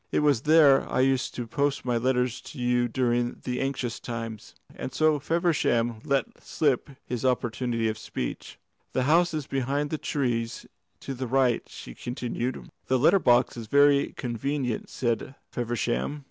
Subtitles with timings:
[0.11, 4.55] "It was there I used to post my letters to you during the anxious times."
[4.73, 8.57] And so Feversham let slip his opportunity of speech.
[8.93, 10.65] "The house is behind the trees
[11.01, 12.67] to the right," she continued.
[12.87, 16.19] "The letter box is very convenient," said Feversham.